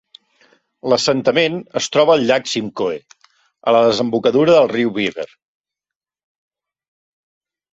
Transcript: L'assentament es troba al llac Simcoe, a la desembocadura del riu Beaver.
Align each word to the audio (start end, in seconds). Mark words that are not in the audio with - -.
L'assentament 0.91 1.57
es 1.81 1.89
troba 1.97 2.15
al 2.17 2.25
llac 2.31 2.49
Simcoe, 2.53 2.97
a 3.67 3.75
la 3.77 3.83
desembocadura 3.89 4.57
del 4.57 4.73
riu 4.73 4.95
Beaver. 4.97 5.29